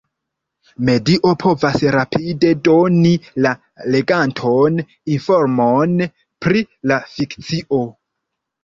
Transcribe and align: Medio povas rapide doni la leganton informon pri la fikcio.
Medio 0.87 1.33
povas 1.43 1.77
rapide 1.97 2.55
doni 2.69 3.13
la 3.47 3.53
leganton 3.97 4.83
informon 5.19 5.97
pri 6.47 6.69
la 6.93 7.01
fikcio. 7.17 7.85